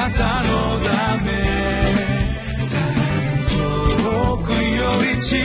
[0.00, 1.30] なたのため。
[4.02, 5.36] 遠くより近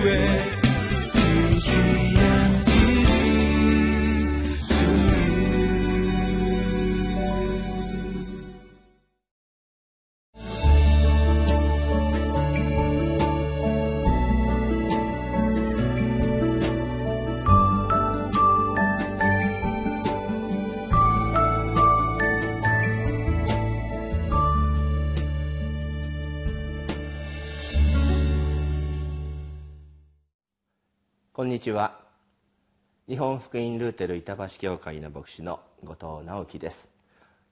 [0.00, 0.59] くへ。
[31.40, 31.98] こんにちは。
[33.08, 36.90] 日本福音ルーテル板橋教会の牧師の後藤直樹です。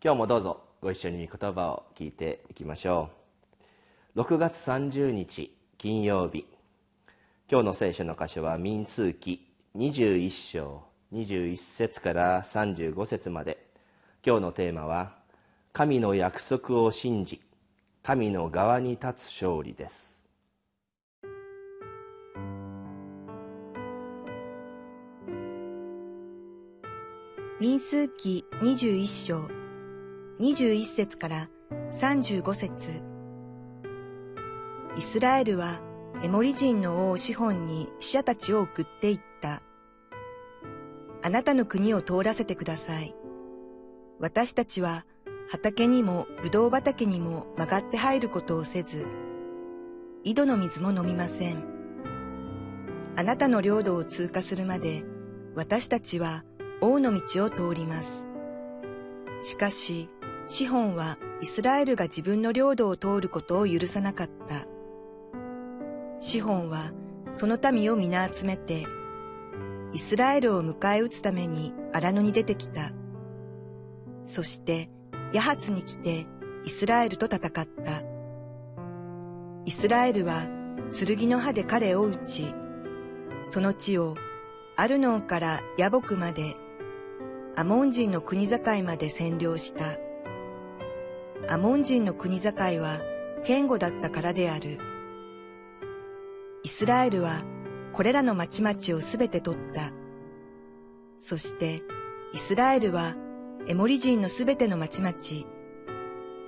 [0.04, 3.08] 今日もどうぞご一緒に御言葉を聞いていきましょ
[4.14, 4.20] う。
[4.20, 6.44] 6月30日金曜日。
[7.50, 10.82] 今日の聖書の箇所は民数記21章
[11.14, 13.56] 21節から35節まで。
[14.22, 15.14] 今日のテーマは
[15.72, 17.40] 神の約束を信じ
[18.02, 20.17] 神の側に立つ勝利です。
[27.60, 29.48] 民数記21章
[30.38, 31.48] 21節から
[31.90, 33.02] 35節
[34.96, 35.80] イスラエルは
[36.22, 39.60] エモリ人の王シホンに死者たちを送っていった。
[41.20, 43.16] あなたの国を通らせてください。
[44.20, 45.04] 私たちは
[45.50, 49.04] 畑にもブドウ畑にも曲がって入ることをせず、
[50.22, 51.64] 井戸の水も飲みません。
[53.16, 55.02] あなたの領土を通過するまで
[55.56, 56.44] 私たちは
[56.80, 58.26] 王の道を通ります。
[59.42, 60.08] しかし、
[60.48, 64.66] シホンはイスラエルが自分の領土を通ることを許さなかった。
[66.20, 66.92] シホンは
[67.36, 68.86] その民を皆集めて、
[69.92, 72.92] イスラエルを迎え撃つために荒野に出てきた。
[74.24, 74.90] そして、
[75.32, 76.26] ヤハツに来て
[76.64, 77.68] イスラエルと戦った。
[79.64, 80.46] イスラエルは
[80.92, 82.54] 剣の刃で彼を撃ち、
[83.44, 84.16] その地を
[84.76, 86.56] アルノンからヤボクまで
[87.58, 89.98] アモン人の国境まで占領した。
[91.52, 93.00] アモン人の国境は
[93.44, 94.78] 堅固だったからである。
[96.62, 97.42] イスラエルは
[97.92, 99.90] これらの町々をすべて取った。
[101.18, 101.82] そして
[102.32, 103.16] イスラエルは
[103.66, 105.16] エモリ人のすべての町々、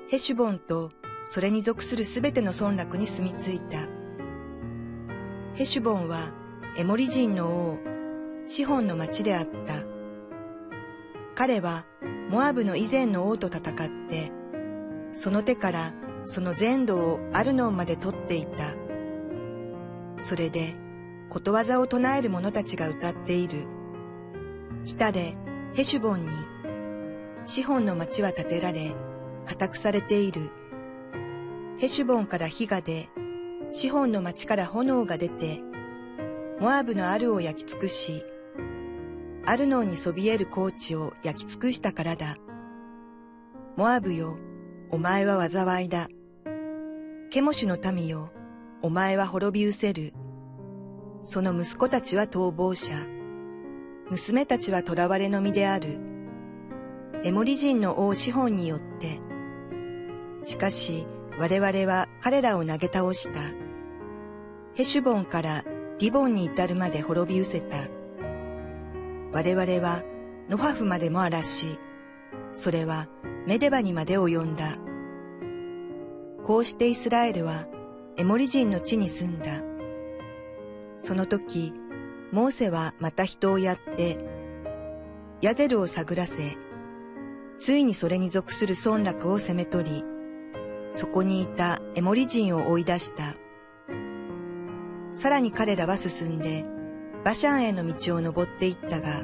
[0.06, 0.92] ヘシュボンと
[1.24, 3.78] それに属するすべての村落に住み着いた。
[5.54, 6.30] ヘシュボンは
[6.76, 7.78] エモリ人の王、
[8.46, 9.89] シホンの町であった。
[11.40, 11.86] 彼は
[12.28, 14.30] モアブの以前の王と戦って、
[15.14, 15.94] その手から
[16.26, 18.74] その全土をアルノンまで取っていた。
[20.18, 20.76] それで、
[21.30, 23.66] ことわざを唱える者たちが歌っている。
[24.84, 25.34] 北で
[25.72, 26.28] ヘシュボンに、
[27.46, 28.92] シホンの町は建てられ、
[29.46, 30.50] 固くされている。
[31.78, 33.08] ヘシュボンから火が出、
[33.72, 35.62] シホンの町から炎が出て、
[36.60, 38.24] モアブのアルを焼き尽くし、
[39.46, 42.36] アルノンにそびえる高地を焼き尽くしたからだ。
[43.76, 44.36] モアブよ、
[44.90, 46.08] お前は災いだ。
[47.30, 48.30] ケモシュの民よ、
[48.82, 50.12] お前は滅び失せる。
[51.22, 52.92] その息子たちは逃亡者。
[54.10, 56.00] 娘たちは囚われの身である。
[57.22, 59.20] エモリ人の王シホンによって。
[60.44, 61.06] しかし、
[61.38, 63.40] 我々は彼らを投げ倒した。
[64.74, 65.62] ヘシュボンから
[65.98, 67.99] ディボンに至るまで滅び失せた。
[69.32, 70.02] 我々は
[70.48, 71.78] ノハフまでも荒らし、
[72.54, 73.08] それは
[73.46, 74.76] メデバにまで及んだ。
[76.44, 77.66] こうしてイスラエルは
[78.16, 79.62] エモリ人の地に住んだ。
[80.98, 81.72] その時、
[82.32, 84.18] モーセはまた人をやって、
[85.40, 86.56] ヤゼルを探らせ、
[87.58, 90.04] ついにそれに属する村落を攻め取り、
[90.92, 93.36] そこにいたエモリ人を追い出した。
[95.12, 96.64] さらに彼らは進んで、
[97.24, 99.22] バシャンへの道を登っていったが、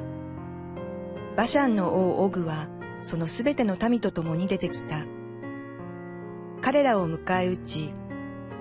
[1.35, 2.67] バシャンの王オグは
[3.01, 4.97] そのすべての民と共に出てきた。
[6.61, 7.93] 彼らを迎え撃ち、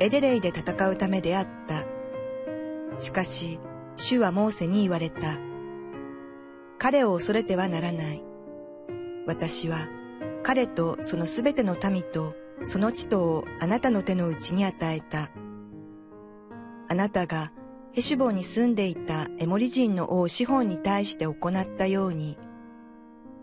[0.00, 1.84] エデレイで戦うためであった。
[2.98, 3.60] しかし、
[3.96, 5.38] 主はモーセに言われた。
[6.78, 8.22] 彼を恐れてはならない。
[9.26, 9.88] 私は
[10.42, 12.34] 彼とそのすべての民と
[12.64, 15.30] その地とをあなたの手の内に与えた。
[16.88, 17.52] あなたが
[17.96, 22.36] ヘシュボンに住んでいたエモリ人の王シホンに対して行ったように、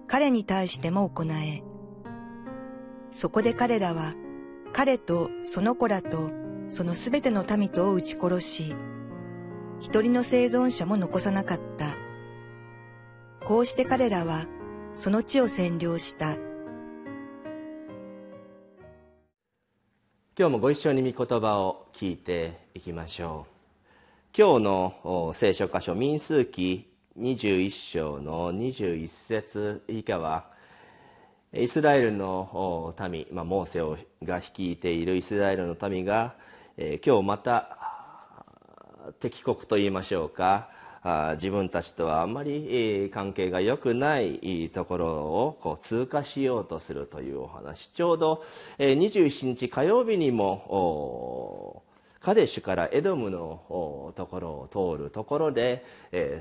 [0.05, 1.63] 彼に対しても行え。
[3.11, 4.13] そこで彼らは、
[4.71, 6.29] 彼とその子らと
[6.69, 8.75] そのすべての民とを撃ち殺し、
[9.79, 11.95] 一人の生存者も残さなかった。
[13.47, 14.45] こうして彼らは
[14.94, 16.33] その地を占領した。
[20.38, 23.52] 今日もご一緒に御言葉を聞いていきましょう
[24.35, 30.45] 今日の聖書箇所民数記21章の21節以下は
[31.53, 36.33] イスラエルの民、まあ、モーセをが率いているイスラエルの民が、
[36.77, 37.77] えー、今日また
[39.19, 40.71] 敵国といいましょうか。
[41.36, 47.88] 自分たちとはあんまり関係が良くないところをこう通過しようとするというお話。
[47.89, 48.44] ちょうど
[48.79, 51.62] 27日火曜日にも
[52.23, 55.85] カデシュからエドムのところを通るところで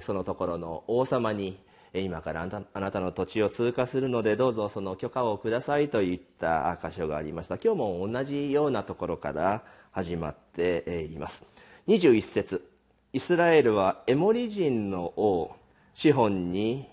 [0.02, 1.58] そのところの王様に
[1.92, 2.42] 今から
[2.72, 7.56] あなたの土地を通過するのでどうぞその許可をくださいといった箇所がありました。
[7.56, 11.44] 今日も同じようなところから始まっています。
[11.88, 12.64] 21節。
[13.12, 15.54] イスラエルはエモリ人の王
[15.94, 16.88] シホンに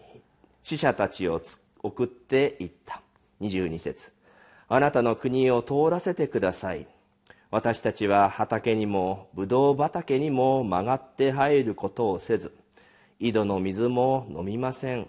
[0.63, 1.41] 死者たちを
[1.81, 3.01] 送っていった。
[3.39, 4.11] 22節。
[4.67, 6.87] あなたの国を通らせてください。
[7.51, 12.53] 私たちは畑にもブドウ畑にも曲がって入ることをせず
[13.19, 15.07] 井戸の水も飲みません。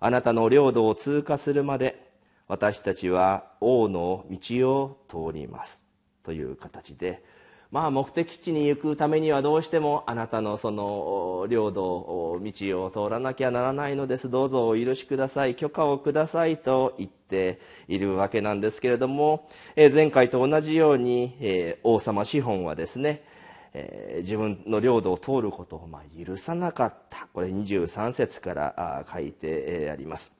[0.00, 2.10] あなたの領土を通過するまで
[2.48, 5.84] 私たちは王の道を通ります。
[6.24, 7.22] という形で
[7.70, 14.30] まあ、目的地に行くためにはどうしてもあなたのその領土道を通らなきゃならないのです。
[14.30, 15.54] どうぞお許しください。
[15.54, 23.24] 許可をくださいと言っているわけなんですけれども、え前回と同じように、え王様資本はですね、
[23.74, 27.26] え自分の領土を通ることをま許さなかった。
[27.32, 30.34] これ23節から書いてあります、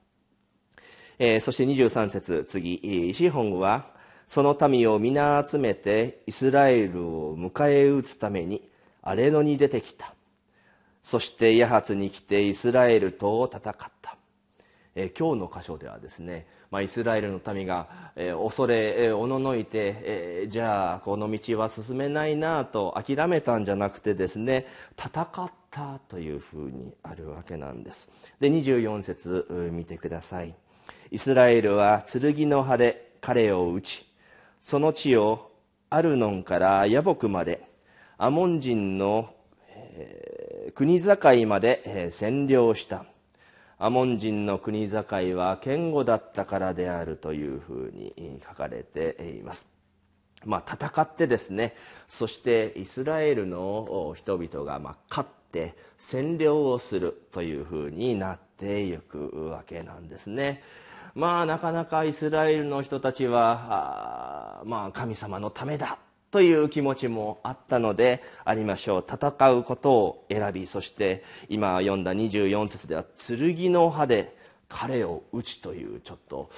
[1.19, 3.13] えそして23節次。
[3.13, 3.96] 資本は
[4.27, 8.61] その民を皆集めてイスラエルを迎え撃つために
[9.01, 10.13] アレノに出てきた。
[11.01, 14.17] そしてヤハツに来てイスラエルと戦った、
[14.93, 17.87] え今日の箇所ではですね、まあ、イスラエルの民が、
[18.17, 24.65] え恐れ、えおののいて、えじゃあこの道は進めないなと諦めたんじゃなくてですね
[24.99, 28.09] 戦ったというふうにあるわけなんです。
[28.41, 30.53] で24節見てください。
[31.11, 34.06] イスラエルは剣の刃で彼を撃ち
[34.61, 35.51] その地を
[35.89, 37.67] アルノンからヤボクまで
[38.17, 39.29] アモン人の、
[40.73, 43.05] 国境まで、占領した
[43.77, 44.97] アモン人の国境
[45.35, 49.67] は堅固だったからであるというふうに書かれています
[50.45, 51.75] まあ、戦ってですね
[52.07, 54.79] そしてイスラエルの人々が
[55.09, 60.63] 勝って占領をするというふうになっていくわけなんですね。
[61.17, 65.97] まあなかなかイスラエルの人たちはまあ神様のためだ
[66.29, 69.05] という気持ちもあったのでありましょう。
[69.11, 74.37] 戦うことを選びそして今読んだ24節では剣の刃で
[74.69, 76.51] 彼を打ちというちょっと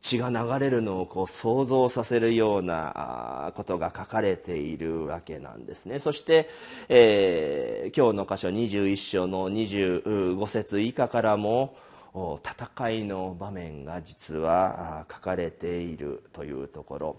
[0.00, 6.00] 血が流れるのをこう想像させるようなことが書かれているわけなんですね。
[6.00, 6.50] そして、
[6.88, 11.76] えー、今日の箇所21章の25節以下からも
[12.14, 17.16] 戦いの場面が実は書かれているというところ、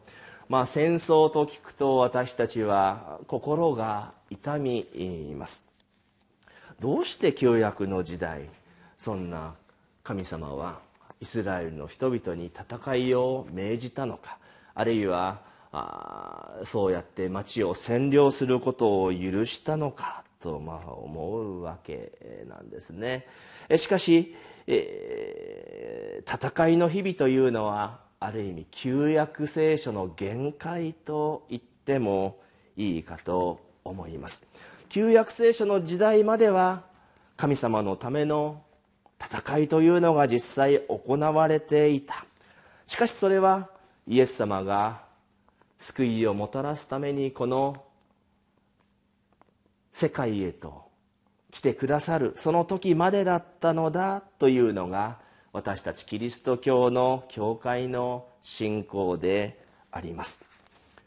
[0.47, 4.87] まあ、戦争と聞くと私たちは心が痛み
[5.37, 5.65] ます。
[6.79, 8.49] どうして旧約の時代
[8.97, 9.55] そんな
[10.03, 10.79] 神様は
[11.19, 14.37] イスラエルの人々に戦いを命じたのか。
[14.73, 15.39] あるいは
[15.71, 23.25] あそうやって町を占領することを許したのかとまあ思うわけなんですね。
[23.77, 24.35] しかし
[24.67, 32.39] えー、戦いの日々というのはある意味旧約聖書の限界と言っても
[32.75, 34.45] いいかと思います。
[34.89, 36.83] 旧約聖書の時代までは
[37.37, 38.61] 神様のための
[39.19, 42.25] 戦いというのが実際行われていた。
[42.87, 43.69] しかしそれは
[44.07, 45.01] イエス様が
[45.79, 47.83] 救いをもたらすためにこの
[49.93, 50.84] 世界へと
[51.55, 52.33] 来てくださる。
[52.35, 55.19] その時までだったのだというのが
[55.53, 60.41] 私たちキリスト教の教会の信仰であります。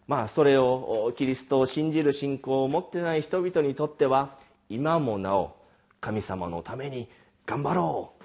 [0.07, 4.39] まあそれをキリストを信じる信仰を持ってない人々にとっては
[4.71, 5.55] 今もなお
[6.01, 7.11] 神様のために
[7.45, 8.25] 頑張ろう。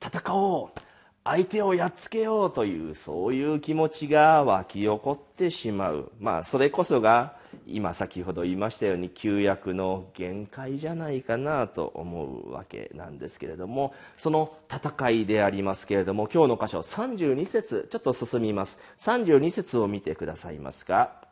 [0.00, 0.80] 戦おう。
[1.24, 6.12] 相手をやっつけようというそういう気持ちが湧き起こってしまう。
[6.20, 7.34] まあそれこそが
[7.66, 18.78] 今先ほど言いましたように旧約の限界じゃないかなと思うわけなんですけれどもその戦いでありますけれども今日の箇所32節ちょっと進みます。
[18.98, 21.22] 32節を見てくださいますか？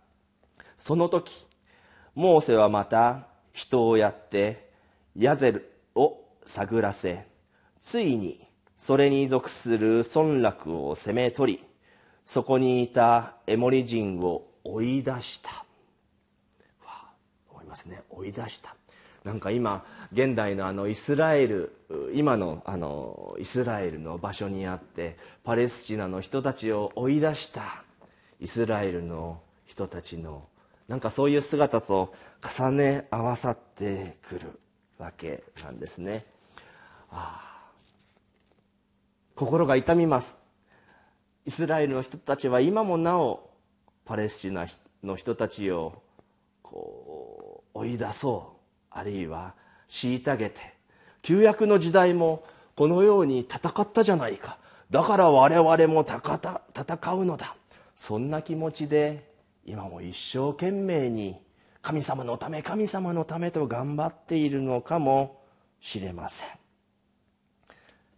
[0.78, 1.46] その時
[2.14, 4.70] モーセはまた人をやって
[5.16, 7.26] ヤゼルを探らせ
[7.82, 8.46] ついに
[8.78, 11.64] それに属する村落を攻め取り
[12.24, 15.64] そこにいたエモリ人を追い出した。
[17.72, 18.02] ますね。
[18.10, 18.76] 追い出した。
[19.24, 21.72] なんか今現代のあのイスラエル
[22.12, 27.82] 今のあのイスラエルの場所にあってパレスチナの人たちを追い出した。
[28.40, 30.44] イスラエルの人たちの
[30.86, 32.12] なんかそういう姿と
[32.58, 34.60] 重ね合わさってくる
[34.98, 36.26] わけなんですね。
[37.10, 37.52] ああ。
[39.34, 40.36] 心が痛みます。
[41.46, 43.48] イスラエルの人たちは今もなお
[44.04, 44.66] パレスチナ
[45.02, 46.02] の人たちを
[46.72, 48.58] こう追い出そう。
[48.90, 49.54] あるいは
[49.88, 50.60] 虐げて。
[51.20, 54.58] 旧約の時代もこのように戦ったじゃないか。
[54.90, 57.54] だから我々も戦うのだ。
[57.94, 59.30] そんな気持ちで
[59.64, 61.36] 今も一生懸命に
[61.82, 65.40] 神様のため神様のためと頑張っているのかも
[65.80, 66.48] しれません。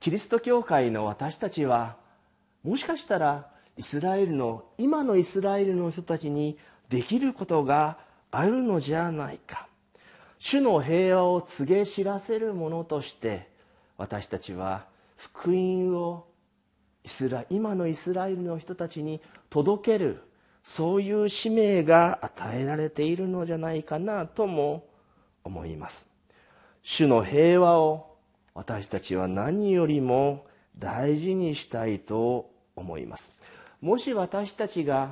[0.00, 1.96] キリスト教会の私たちは
[2.62, 6.58] もしかしたらイスラエルの今のイスラエルの人たちに
[6.88, 7.98] できることが
[8.36, 9.68] あるのじゃないか。
[10.38, 13.48] 主の平和を告げ知らせるものとして
[13.96, 14.84] 私たちは
[15.16, 16.26] 福音を
[17.02, 20.22] イスラ今のイスラエルの人たちに届ける
[20.64, 24.86] そういう使命が与えられているのじゃないかなとも
[25.44, 26.06] 思います。
[26.82, 28.16] 主の平和を
[28.54, 30.46] 私たちは何よりも
[30.78, 33.32] 大事にしたいと思います。
[33.80, 35.10] もし私たちが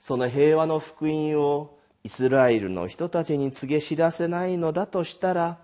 [0.00, 5.56] その平和の福音をイスラエルの人たちに告げ知らせないのだとしたら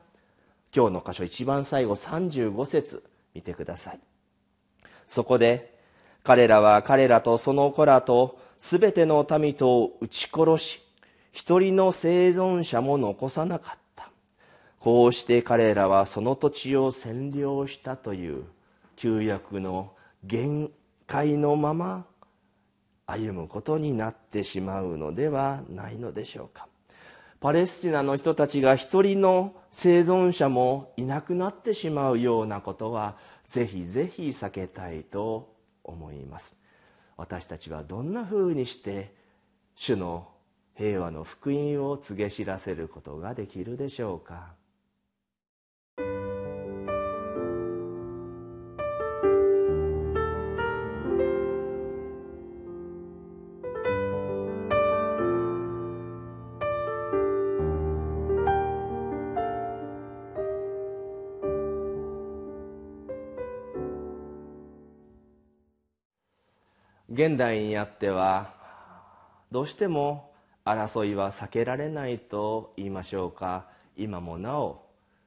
[0.75, 3.04] 今日の箇所一番最後35節
[3.35, 4.00] 見てください。
[5.06, 5.78] そこで
[6.25, 10.82] 彼らは彼らとその子らと全ての民とを撃ち殺し
[11.32, 14.11] 一人の生存者も残さなかった。
[14.78, 18.44] こうして彼らはその土地を占領したという
[18.97, 19.92] 旧約の
[20.25, 20.70] 限
[21.06, 22.06] 界のまま
[23.11, 26.69] 歩むことになってしまうのではないのでしょうか。
[27.40, 33.17] パレスチナの人たちが一人の生存者もいなくなってしまうようなことは
[33.49, 36.57] ぜひぜひ避けたいと思います。
[37.17, 39.14] 私たちはどんなふうにして
[39.75, 40.29] 主の
[40.75, 44.60] 平和の福音を告げ知らせることができるでしょうか。
[67.12, 68.55] 現代にあっては
[69.50, 70.31] どうしても
[70.64, 73.67] 争いは避けられないと言いましょうか。
[73.97, 74.87] 今もなお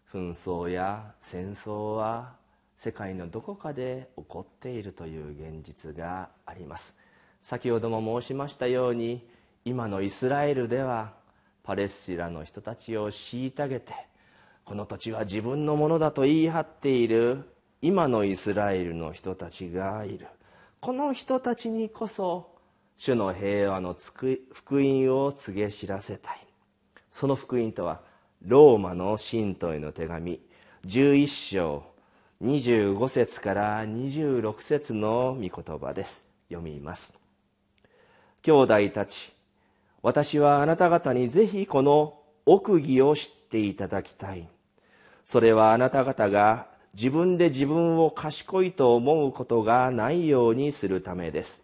[0.10, 2.36] 紛争や戦争は
[2.78, 6.96] 世界のどこかで起こっているという現実があります。
[7.42, 9.28] 先ほども申しましたように
[9.66, 11.12] 今のイスラエルでは
[11.64, 13.94] パレスチナの人たちを虐げて
[14.64, 17.44] この土地は自分のものだと言い張っている
[17.82, 20.28] 今のイスラエルの人たちがいる。
[20.84, 22.58] この人たちにこそ
[22.98, 24.42] 主の平和の福
[24.76, 26.46] 音を告げ知らせたい。
[27.10, 28.02] その福音とは
[28.42, 30.42] ローマの信徒への手紙。
[30.86, 31.86] 11章
[32.42, 36.26] 25節から26節の御言葉です。
[36.50, 37.18] 読みます。
[38.42, 39.32] 兄弟たち
[40.02, 44.50] 私はあなた方にぜひこの奥義を知っていただきたい。
[45.24, 51.64] それはあなた方が自分で自分を賢いと思うことがないようにするためです。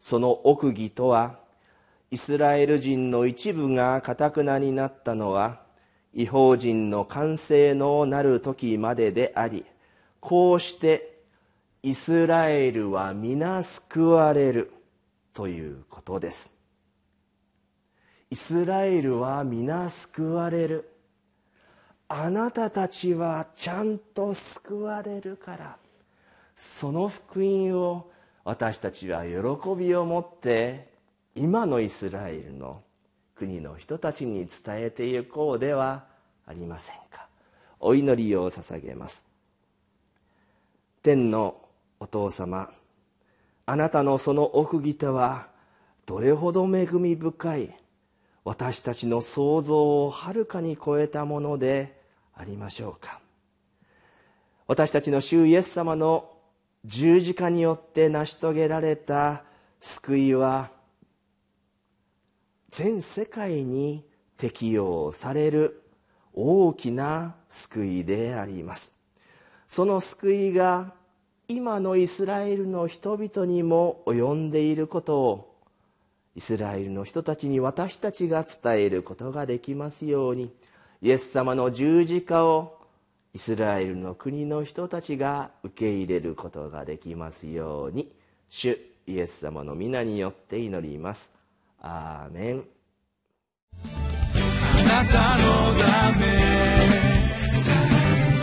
[0.00, 1.38] その奥義とは
[2.10, 5.60] イスラエル人の一部がかたくなになったのは
[6.12, 9.64] 違法人の完成のなる時までであり
[10.20, 11.20] こうして
[11.82, 14.72] イスラエルは皆救われる
[15.34, 16.50] ということです。
[18.30, 20.90] イスラエルは皆救われる。
[22.08, 25.76] あなたたちはちゃんと救われるから。
[26.56, 28.10] その福音を
[28.44, 29.30] 私たちは喜
[29.76, 30.88] びを持って
[31.34, 32.82] 今のイスラエルの
[33.34, 36.04] 国の人たちに伝えていこうでは
[36.46, 37.26] ありませんか。
[37.80, 39.26] お祈りを捧げます。
[41.02, 41.60] 天の
[42.00, 42.70] お父様
[43.66, 45.48] あなたのその奥義とは
[46.06, 47.76] どれほど恵み深い。
[48.44, 51.95] 私たちの想像をはるかに超えたもので
[52.36, 53.20] ありましょうか。
[54.66, 56.30] 私たちの主イエス様の
[56.84, 59.42] 十字架によって成し遂げられた
[59.80, 60.70] 救いは
[62.70, 64.04] 全世界に
[64.36, 65.82] 適用される
[66.34, 68.92] 大きな救いであります。
[69.68, 70.92] その救いが
[71.48, 75.56] 今のイスラエルの人々にも及んでいることを
[76.34, 80.52] イスラエルの人たちに私たちが伝えることができますように
[81.02, 82.78] イエス様の十字架を
[83.34, 88.10] イスラエルの国の人たちが受け入れることができますように。
[88.48, 91.30] 主イエス様の皆によって祈ります。
[91.80, 92.64] アーメン。
[93.84, 96.26] あなたのため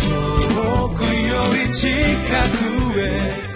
[0.04, 1.90] 遠くより近
[2.94, 3.54] くへ